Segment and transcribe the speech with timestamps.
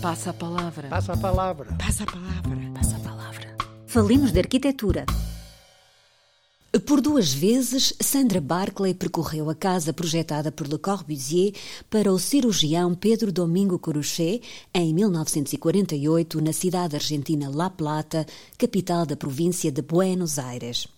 [0.00, 0.88] Passa a palavra.
[0.88, 1.76] Passa a palavra.
[1.76, 2.72] Passa a palavra.
[2.72, 3.56] Passa a palavra.
[3.86, 5.04] Falemos de arquitetura.
[6.86, 11.52] Por duas vezes, Sandra Barclay percorreu a casa projetada por Le Corbusier
[11.90, 14.40] para o cirurgião Pedro Domingo Coruchet
[14.72, 18.26] em 1948 na cidade argentina La Plata,
[18.56, 20.88] capital da província de Buenos Aires.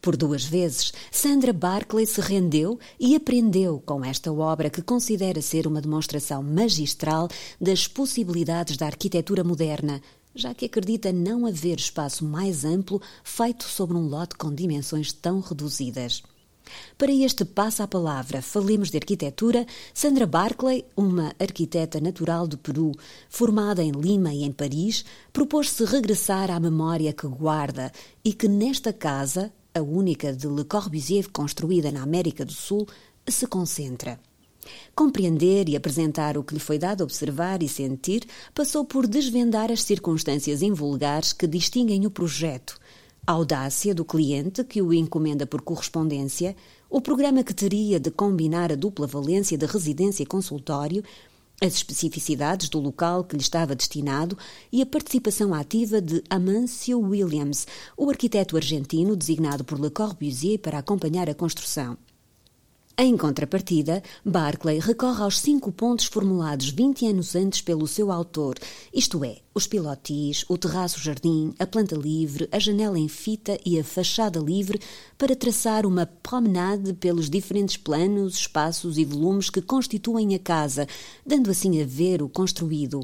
[0.00, 5.66] Por duas vezes, Sandra Barclay se rendeu e aprendeu com esta obra que considera ser
[5.66, 7.28] uma demonstração magistral
[7.60, 10.00] das possibilidades da arquitetura moderna,
[10.34, 15.40] já que acredita não haver espaço mais amplo feito sobre um lote com dimensões tão
[15.40, 16.22] reduzidas.
[16.96, 22.92] Para este Passa a Palavra, falemos de arquitetura, Sandra Barclay, uma arquiteta natural do Peru,
[23.28, 27.90] formada em Lima e em Paris, propôs-se regressar à memória que guarda
[28.24, 32.86] e que nesta casa, a única de Le Corbusier construída na América do Sul,
[33.28, 34.18] se concentra.
[34.94, 39.82] Compreender e apresentar o que lhe foi dado observar e sentir passou por desvendar as
[39.82, 42.78] circunstâncias invulgares que distinguem o projeto,
[43.26, 46.54] a audácia do cliente que o encomenda por correspondência,
[46.88, 51.02] o programa que teria de combinar a dupla valência de residência e consultório,
[51.60, 54.36] as especificidades do local que lhe estava destinado
[54.72, 57.66] e a participação ativa de Amancio Williams,
[57.96, 61.98] o arquiteto argentino designado por Le Corbusier para acompanhar a construção.
[63.02, 68.58] Em contrapartida, Barclay recorre aos cinco pontos formulados 20 anos antes pelo seu autor,
[68.92, 73.84] isto é, os pilotis, o terraço-jardim, a planta livre, a janela em fita e a
[73.84, 74.78] fachada livre,
[75.16, 80.86] para traçar uma promenade pelos diferentes planos, espaços e volumes que constituem a casa,
[81.24, 83.00] dando assim a ver o construído.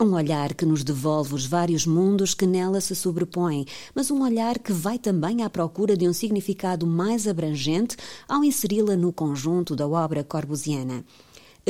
[0.00, 4.56] Um olhar que nos devolve os vários mundos que nela se sobrepõem, mas um olhar
[4.56, 7.96] que vai também à procura de um significado mais abrangente
[8.28, 11.04] ao inseri-la no conjunto da obra corbusiana.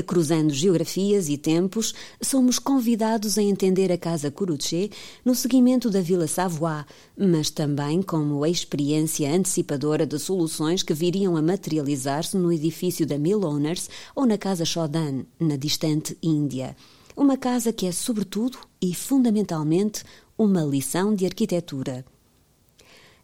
[0.06, 4.92] Cruzando geografias e tempos, somos convidados a entender a Casa Curuchet
[5.24, 6.84] no seguimento da Vila Savoie,
[7.16, 13.16] mas também como a experiência antecipadora de soluções que viriam a materializar-se no edifício da
[13.16, 16.76] Mill Owners ou na Casa Shodan, na distante Índia.
[17.18, 20.04] Uma casa que é, sobretudo e fundamentalmente,
[20.38, 22.04] uma lição de arquitetura.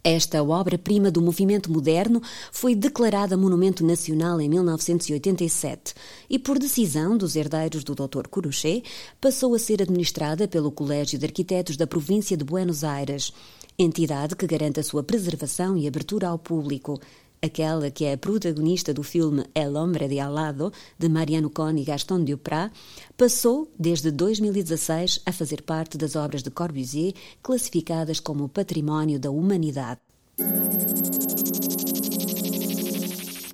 [0.03, 5.95] Esta obra-prima do movimento moderno foi declarada Monumento Nacional em 1987
[6.29, 8.27] e, por decisão dos herdeiros do Dr.
[8.29, 8.83] Curuchet,
[9.21, 13.33] passou a ser administrada pelo Colégio de Arquitetos da província de Buenos Aires,
[13.79, 17.01] entidade que garante a sua preservação e abertura ao público,
[17.45, 21.77] aquela que é a protagonista do filme El Hombre de Al Lado, de Mariano Cohn
[21.77, 22.73] e Gaston Duprat,
[23.17, 30.01] passou, desde 2016, a fazer parte das obras de Corbusier classificadas como Património da Humanidade.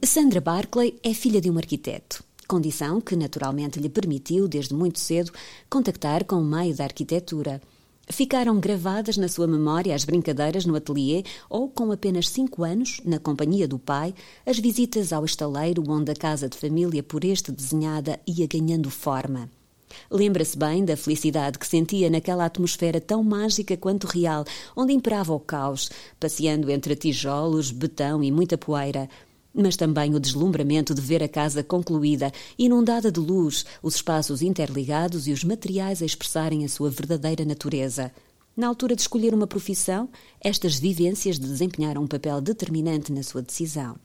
[0.04, 5.30] Sandra Barclay é filha de um arquiteto condição que naturalmente lhe permitiu, desde muito cedo,
[5.68, 7.62] contactar com o meio da arquitetura.
[8.12, 13.20] Ficaram gravadas na sua memória as brincadeiras no ateliê ou, com apenas cinco anos, na
[13.20, 14.12] companhia do pai,
[14.44, 19.48] as visitas ao estaleiro onde a casa de família por este desenhada ia ganhando forma.
[20.10, 24.44] Lembra-se bem da felicidade que sentia naquela atmosfera tão mágica quanto real,
[24.76, 25.88] onde imperava o caos,
[26.18, 29.08] passeando entre tijolos, betão e muita poeira,
[29.54, 35.26] mas também o deslumbramento de ver a casa concluída, inundada de luz, os espaços interligados
[35.26, 38.12] e os materiais a expressarem a sua verdadeira natureza.
[38.56, 40.08] Na altura de escolher uma profissão,
[40.40, 43.96] estas vivências desempenharam um papel determinante na sua decisão.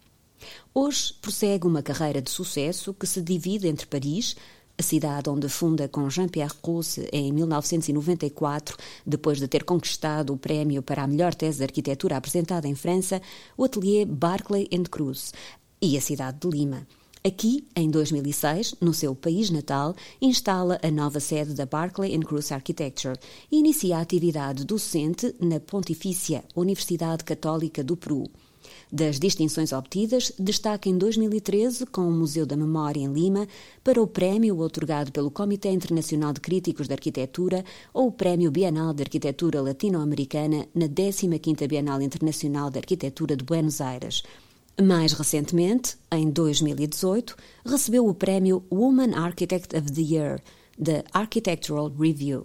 [0.74, 4.36] Hoje prossegue uma carreira de sucesso que se divide entre Paris,
[4.78, 10.82] a cidade onde funda com Jean-Pierre Rousse em 1994, depois de ter conquistado o prémio
[10.82, 13.22] para a melhor tese de arquitetura apresentada em França,
[13.58, 15.32] o atelier Barclay Cruz,
[15.82, 16.88] e a cidade de Lima.
[17.26, 23.18] Aqui, em 2006, no seu país natal, instala a nova sede da Barclay Cruz Architecture
[23.52, 28.30] e inicia a atividade docente na Pontifícia Universidade Católica do Peru.
[28.92, 33.48] Das distinções obtidas, destaca em 2013 com o Museu da Memória em Lima
[33.84, 38.94] para o prémio otorgado pelo Comitê Internacional de Críticos de Arquitetura ou o Prémio Bienal
[38.94, 44.24] de Arquitetura Latino-Americana na 15ª Bienal Internacional de Arquitetura de Buenos Aires.
[44.82, 50.42] Mais recentemente, em 2018, recebeu o prémio Woman Architect of the Year
[50.78, 52.44] da Architectural Review.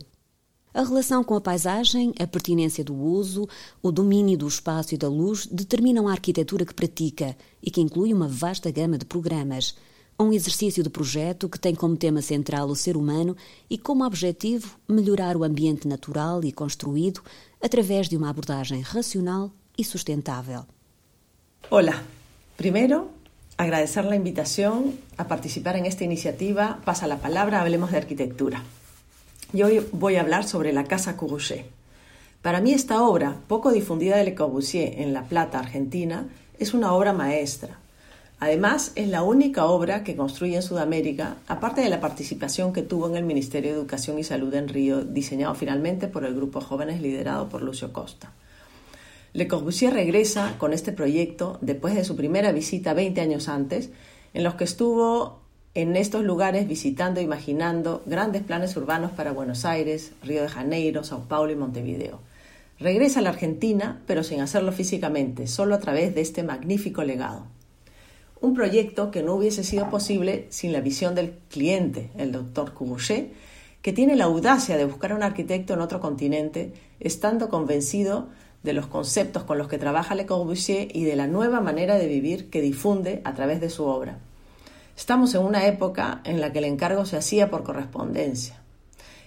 [0.72, 3.48] A relação com a paisagem, a pertinência do uso,
[3.82, 8.14] o domínio do espaço e da luz determinam a arquitetura que pratica e que inclui
[8.14, 9.74] uma vasta gama de programas.
[10.18, 13.36] Um exercício de projeto que tem como tema central o ser humano
[13.68, 17.20] e como objetivo melhorar o ambiente natural e construído
[17.60, 20.64] através de uma abordagem racional e sustentável.
[21.68, 22.04] Olá,
[22.56, 23.08] primeiro
[23.58, 28.79] agradecer a invitação a participar en esta iniciativa Pasa la Palabra, Hablemos de Arquitectura.
[29.52, 31.70] Y hoy voy a hablar sobre la Casa Courgette.
[32.42, 36.92] Para mí esta obra, poco difundida de Le Corbusier en La Plata, Argentina, es una
[36.92, 37.78] obra maestra.
[38.38, 43.08] Además, es la única obra que construye en Sudamérica, aparte de la participación que tuvo
[43.08, 47.02] en el Ministerio de Educación y Salud en Río, diseñado finalmente por el grupo Jóvenes
[47.02, 48.32] liderado por Lucio Costa.
[49.34, 53.90] Le Corbusier regresa con este proyecto después de su primera visita 20 años antes,
[54.32, 55.39] en los que estuvo
[55.74, 61.04] en estos lugares visitando e imaginando grandes planes urbanos para Buenos Aires, Río de Janeiro,
[61.04, 62.18] Sao Paulo y Montevideo.
[62.80, 67.46] Regresa a la Argentina, pero sin hacerlo físicamente, solo a través de este magnífico legado.
[68.40, 73.32] Un proyecto que no hubiese sido posible sin la visión del cliente, el doctor Courgette,
[73.82, 78.28] que tiene la audacia de buscar un arquitecto en otro continente, estando convencido
[78.62, 82.08] de los conceptos con los que trabaja Le Corbusier y de la nueva manera de
[82.08, 84.18] vivir que difunde a través de su obra.
[85.00, 88.60] Estamos en una época en la que el encargo se hacía por correspondencia.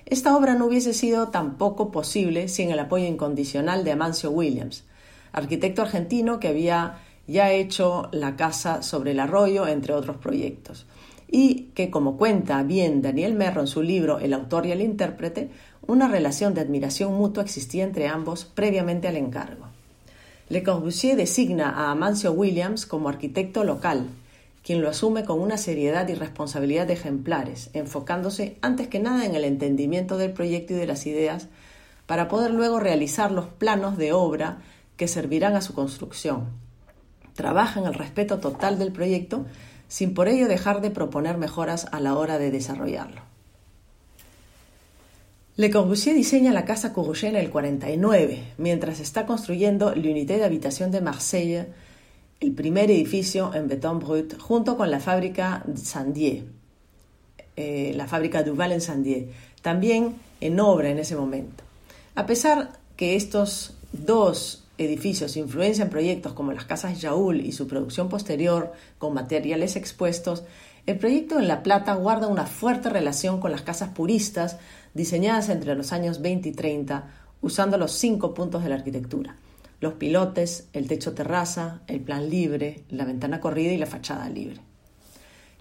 [0.06, 4.84] Esta obra no hubiese sido tampoco posible sin el apoyo incondicional de Amancio Williams,
[5.32, 10.86] arquitecto argentino que había ya hecho la casa sobre el arroyo, entre otros proyectos,
[11.28, 15.50] y que, como cuenta bien Daniel Merro en su libro El autor y el intérprete,
[15.88, 19.66] una relación de admiración mutua existía entre ambos previamente al encargo.
[20.50, 24.10] Le Corbusier designa a Amancio Williams como arquitecto local,
[24.64, 29.36] quien lo asume con una seriedad y responsabilidad de ejemplares, enfocándose antes que nada en
[29.36, 31.50] el entendimiento del proyecto y de las ideas,
[32.06, 34.60] para poder luego realizar los planos de obra
[34.96, 36.48] que servirán a su construcción.
[37.34, 39.46] Trabaja en el respeto total del proyecto,
[39.88, 43.22] sin por ello dejar de proponer mejoras a la hora de desarrollarlo.
[45.56, 51.02] Le Corbusier diseña la casa Courgette en el 49, mientras está construyendo l'Unité d'Habitation de
[51.02, 51.66] Marseille,
[52.44, 56.44] el primer edificio en betón brut, junto con la fábrica Sandier,
[57.56, 59.30] eh, la fábrica Duval en Sandier,
[59.62, 61.64] también en obra en ese momento.
[62.16, 68.10] A pesar que estos dos edificios influencian proyectos como las casas Yaul y su producción
[68.10, 70.44] posterior con materiales expuestos,
[70.86, 74.58] el proyecto en La Plata guarda una fuerte relación con las casas puristas
[74.94, 77.08] diseñadas entre los años 20 y 30,
[77.42, 79.38] usando los cinco puntos de la arquitectura,
[79.84, 84.62] los pilotes, el techo terraza, el plan libre, la ventana corrida y la fachada libre.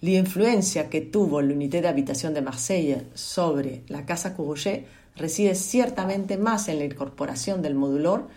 [0.01, 4.87] La influencia que tuvo la unité de habitación de Marsella sobre la casa Courgette
[5.17, 8.29] reside ciertamente más en la incorporación del modulor,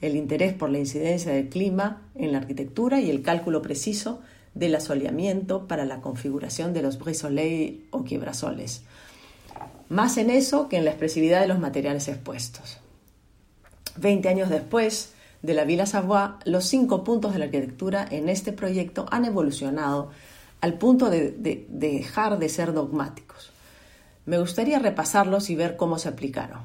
[0.00, 4.20] el interés por la incidencia del clima en la arquitectura y el cálculo preciso
[4.54, 8.82] del asoleamiento para la configuración de los brise o quiebrasoles.
[9.88, 12.78] Más en eso que en la expresividad de los materiales expuestos.
[13.96, 18.52] Veinte años después de la Villa Savoy, los cinco puntos de la arquitectura en este
[18.52, 20.10] proyecto han evolucionado
[20.60, 23.52] al punto de, de dejar de ser dogmáticos.
[24.26, 26.60] Me gustaría repasarlos y ver cómo se aplicaron.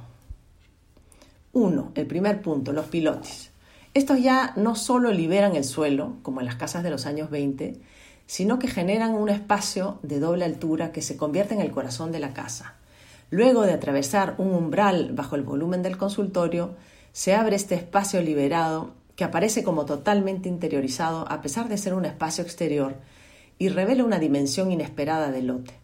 [1.54, 3.52] Uno, El primer punto, los pilotis.
[3.94, 7.80] Estos ya no solo liberan el suelo, como en las casas de los años 20,
[8.28, 12.20] sino que generan un espacio de doble altura que se convierte en el corazón de
[12.20, 12.76] la casa.
[13.30, 16.76] Luego de atravesar un umbral bajo el volumen del consultorio,
[17.16, 22.04] se abre este espacio liberado que aparece como totalmente interiorizado a pesar de ser un
[22.04, 22.98] espacio exterior
[23.58, 25.76] y revela una dimensión inesperada del lote.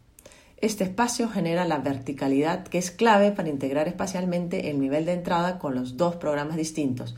[0.57, 5.57] Este espacio genera la verticalidad que es clave para integrar espacialmente el nivel de entrada
[5.57, 7.15] con los dos programas distintos,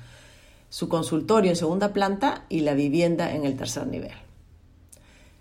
[0.70, 4.13] su consultorio en segunda planta y la vivienda en el tercer nivel.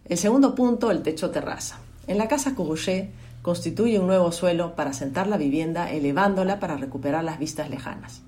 [0.07, 1.79] El segundo punto, el techo terraza.
[2.07, 3.13] En la casa Courgette
[3.43, 8.23] constituye un nuevo suelo para sentar la vivienda elevándola para recuperar las vistas lejanas.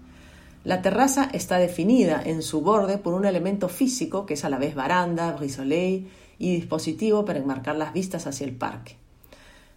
[0.65, 4.57] La terraza está definida en su borde por un elemento físico que es a la
[4.57, 8.97] vez baranda, brisoleil y dispositivo para enmarcar las vistas hacia el parque.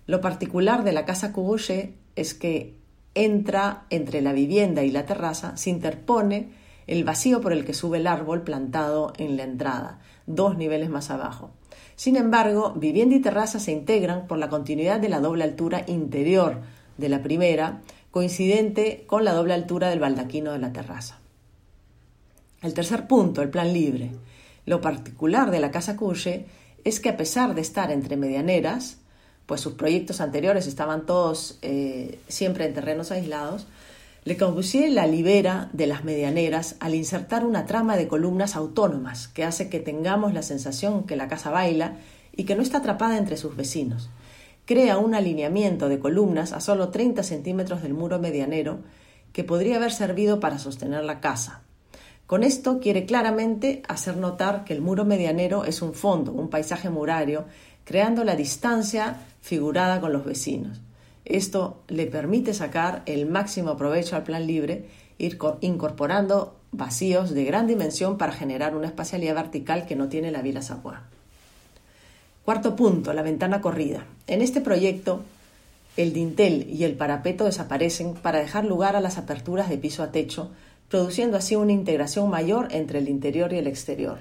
[0.06, 2.76] Lo particular de la casa Courgette es que
[3.16, 6.50] entra entre la vivienda y la terraza, se interpone
[6.88, 11.10] el vacío por el que sube el árbol plantado en la entrada, dos niveles más
[11.10, 11.52] abajo.
[11.98, 16.62] Sin embargo, vivienda y terraza se integran por la continuidad de la doble altura interior
[16.98, 17.82] de la primera,
[18.18, 21.20] coincidente con la doble altura del baldaquino de la terraza.
[22.64, 24.10] El tercer punto, el plan libre.
[24.66, 26.48] Lo particular de la Casa Cuche
[26.84, 28.98] es que a pesar de estar entre medianeras,
[29.46, 33.68] pues sus proyectos anteriores estaban todos eh, siempre en terrenos aislados,
[34.26, 39.44] le Corbusier la libera de las medianeras al insertar una trama de columnas autónomas que
[39.44, 41.98] hace que tengamos la sensación que la casa baila
[42.36, 44.10] y que no está atrapada entre sus vecinos.
[44.68, 48.80] Crea un alineamiento de columnas a solo 30 centímetros del muro medianero
[49.32, 51.62] que podría haber servido para sostener la casa.
[52.26, 56.90] Con esto quiere claramente hacer notar que el muro medianero es un fondo, un paisaje
[56.90, 57.46] murario,
[57.86, 60.82] creando la distancia figurada con los vecinos.
[61.24, 67.68] Esto le permite sacar el máximo provecho al plan libre, ir incorporando vacíos de gran
[67.68, 71.17] dimensión para generar una espacialidad vertical que no tiene la Villa Savoie.
[72.48, 74.06] Cuarto punto, la ventana corrida.
[74.26, 75.20] En este proyecto,
[75.98, 80.14] el dintel y el parapeto desaparecen para dejar lugar a las aperturas de piso a
[80.14, 80.52] techo,
[80.88, 84.20] produciendo así una integración mayor entre el interior y el exterior.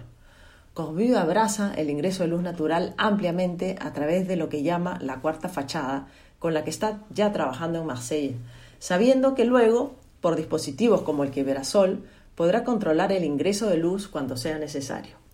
[0.75, 5.21] Corbu abraza el ingreso de luz natural ampliamente a través de lo que llama la
[5.21, 6.09] cuarta fachada,
[6.41, 8.35] con la que está ya trabajando en Marsella,
[8.81, 12.03] sabiendo que luego, por dispositivos como el que Verasol,
[12.35, 15.26] podrá controlar el ingreso de luz cuando sea necesario.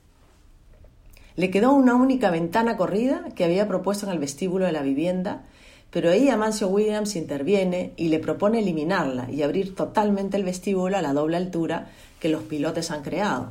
[1.36, 5.42] Le quedó una única ventana corrida que había propuesto en el vestíbulo de la vivienda,
[5.90, 11.02] pero ahí Amancio Williams interviene y le propone eliminarla y abrir totalmente el vestíbulo a
[11.02, 11.88] la doble altura
[12.20, 13.50] que los pilotes han creado,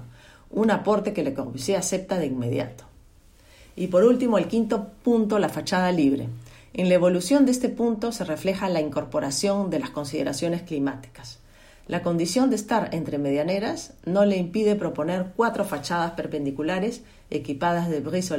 [0.49, 2.83] un aporte que Le Corbusier acepta de inmediato.
[3.75, 6.27] Y por último, el quinto punto, la fachada libre.
[6.73, 11.39] En la evolución de este punto se refleja la incorporación de las consideraciones climáticas.
[11.91, 17.99] La condición de estar entre medianeras no le impide proponer cuatro fachadas perpendiculares equipadas de
[17.99, 18.37] brise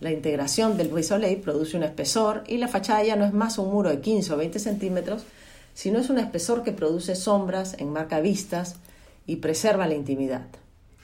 [0.00, 3.70] La integración del brise produce un espesor y la fachada ya no es más un
[3.70, 5.22] muro de 15 o 20 centímetros,
[5.74, 8.74] sino es un espesor que produce sombras, enmarca vistas
[9.28, 10.48] y preserva la intimidad.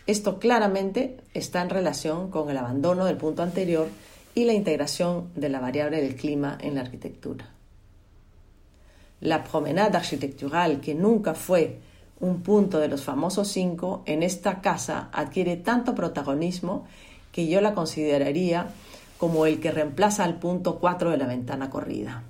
[0.08, 3.86] Esto claramente está en relación con el abandono del punto anterior
[4.34, 7.55] y la integración de la variable del clima en la arquitectura.
[9.20, 11.78] La promenade architectural, que nunca fue
[12.20, 16.86] un punto de los famosos cinco, en esta casa adquiere tanto protagonismo
[17.32, 18.68] que yo la consideraría
[19.18, 22.22] como el que reemplaza al punto 4 de la ventana corrida.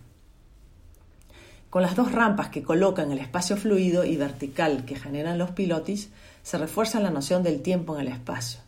[1.71, 6.11] Con las dos rampas que colocan el espacio fluido y vertical que generan los pilotis,
[6.43, 8.61] se refuerza la noción del tiempo en el espacio.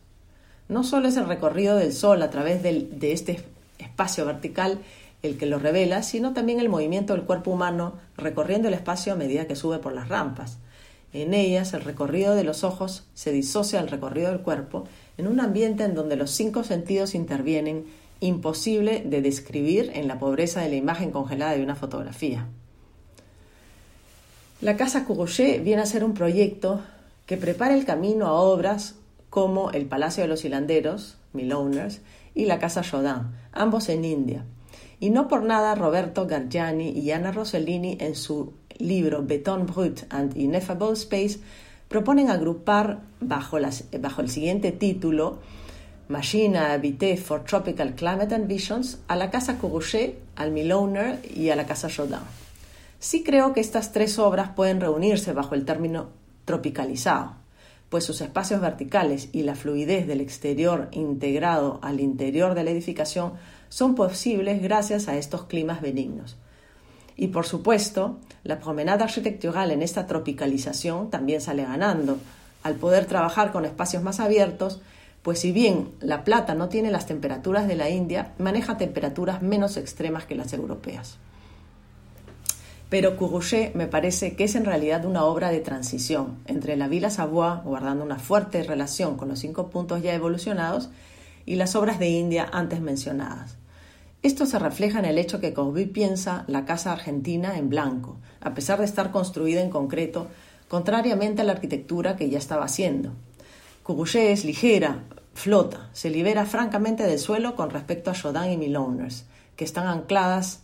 [0.69, 3.45] No solo es el recorrido del Sol a través de este
[3.79, 4.81] espacio vertical
[5.23, 9.17] el que lo revela, sino también el movimiento del cuerpo humano recorriendo el espacio a
[9.17, 10.59] medida que sube por las rampas.
[11.13, 14.85] En ellas, el recorrido de los ojos se disocia del recorrido del cuerpo
[15.17, 17.87] en un ambiente en donde los cinco sentidos intervienen,
[18.21, 22.47] imposible de describir en la pobreza de la imagen congelada de una fotografía.
[24.61, 26.83] La Casa Courgette viene a ser un proyecto
[27.27, 28.97] que prepara el camino a obras
[29.31, 32.01] como el Palacio de los Hilanderos, Miloners,
[32.35, 34.45] y la Casa Chaudin, ambos en India.
[35.01, 40.37] Y no por nada Roberto Gargiani y Anna Rossellini en su libro Beton Brut and
[40.37, 41.39] Ineffable Space
[41.89, 45.39] proponen agrupar bajo, el siguiente título
[46.09, 51.57] Machine Habité for Tropical Climate and Visions a la Casa Courgette, al Milowner y a
[51.57, 52.19] la Casa Chaudin.
[52.99, 56.09] Sí creo que estas tres obras pueden reunirse bajo el término
[56.45, 57.37] tropicalizado,
[57.89, 63.33] pues sus espacios verticales y la fluidez del exterior integrado al interior de la edificación
[63.69, 66.37] son posibles gracias a estos climas benignos.
[67.17, 72.19] Y por supuesto, la promenada arquitectural en esta tropicalización también sale ganando,
[72.63, 74.81] al poder trabajar con espacios más abiertos,
[75.23, 79.77] pues si bien La Plata no tiene las temperaturas de la India, maneja temperaturas menos
[79.77, 81.19] extremas que las europeas.
[82.89, 87.11] Pero Courgette me parece que es en realidad una obra de transición entre la Villa
[87.11, 90.89] Savoie, guardando una fuerte relación con los cinco puntos ya evolucionados,
[91.45, 93.57] y las obras de India antes mencionadas.
[94.23, 98.55] Esto se refleja en el hecho que Cosby piensa la casa argentina en blanco, a
[98.55, 100.29] pesar de estar construida en concreto,
[100.69, 103.13] contrariamente a la arquitectura que ya estaba haciendo.
[103.83, 105.05] Courgette es ligera,
[105.35, 109.25] flota, se libera francamente del suelo con respecto a Chaudin y Miloners,
[109.57, 110.63] que están ancladas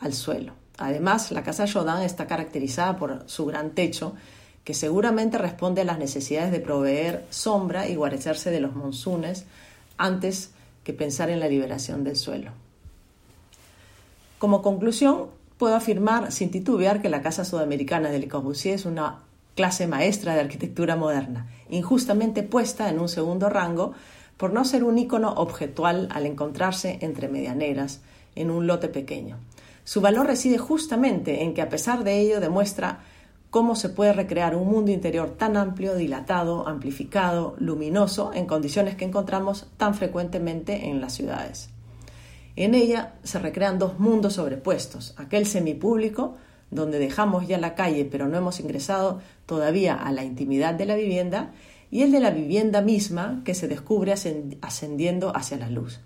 [0.00, 0.57] al suelo.
[0.78, 4.14] Además, la casa Chaudin está caracterizada por su gran techo,
[4.64, 9.44] que seguramente responde a las necesidades de proveer sombra y guarecerse de los monzones
[9.96, 10.52] antes
[10.84, 12.52] que pensar en la liberación del suelo.
[14.38, 15.26] Como conclusión,
[15.58, 19.18] puedo afirmar sin titubear que la Casa Sudamericana de Le Corbusier es una
[19.56, 23.94] clase maestra de arquitectura moderna, injustamente puesta en un segundo rango
[24.36, 28.00] por no ser un ícono objetual al encontrarse entre medianeras
[28.36, 29.36] en un lote pequeño.
[29.88, 33.00] Su valor reside justamente en que a pesar de ello demuestra
[33.48, 39.06] cómo se puede recrear un mundo interior tan amplio, dilatado, amplificado, luminoso, en condiciones que
[39.06, 41.70] encontramos tan frecuentemente en las ciudades.
[42.54, 46.34] En ella se recrean dos mundos sobrepuestos, aquel semipúblico,
[46.70, 50.96] donde dejamos ya la calle pero no hemos ingresado todavía a la intimidad de la
[50.96, 51.52] vivienda,
[51.90, 56.00] y el de la vivienda misma que se descubre ascendiendo hacia la luz.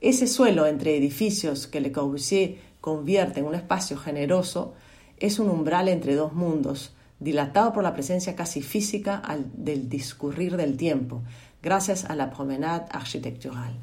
[0.00, 4.74] Ese suelo entre edificios que Le Corbusier convierte en un espacio generoso
[5.18, 9.22] es un umbral entre dos mundos, dilatado por la presencia casi física
[9.54, 11.22] del discurrir del tiempo,
[11.62, 13.74] gracias a la promenade architectural.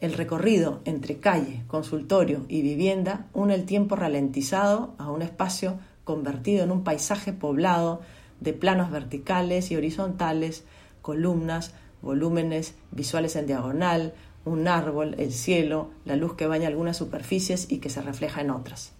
[0.00, 6.64] El recorrido entre calle, consultorio y vivienda une el tiempo ralentizado a un espacio convertido
[6.64, 8.02] en un paisaje poblado
[8.40, 10.64] de planos verticales y horizontales,
[11.00, 14.12] columnas, volúmenes visuales en diagonal,
[14.46, 18.50] un árbol, el cielo, la luz que baña algunas superficies y que se refleja en
[18.50, 18.92] otras.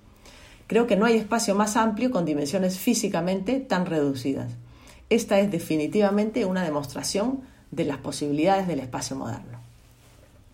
[0.67, 4.53] Creo que no hay espacio más amplio con dimensiones físicamente tan reducidas.
[5.09, 9.61] Esta es definitivamente una demostración de las posibilidades del espacio moderno.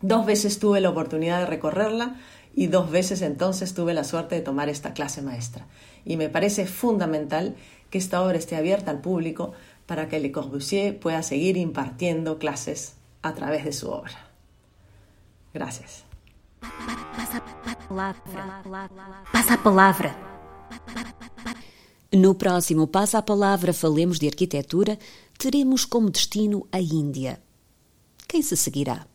[0.02, 2.16] Dos veces tuve la oportunidad de recorrerla
[2.54, 5.66] y dos veces entonces tuve la suerte de tomar esta clase maestra.
[6.04, 7.56] Y me parece fundamental
[7.88, 9.52] que esta obra esté abierta al público
[9.86, 14.31] para que Le Corbusier pueda seguir impartiendo clases a través de su obra.
[15.52, 16.04] Gracias.
[19.32, 20.16] Passa a palavra.
[22.12, 24.98] No próximo Passa a Palavra Falemos de Arquitetura,
[25.38, 27.42] teremos como destino a Índia.
[28.28, 29.06] Quem se seguirá?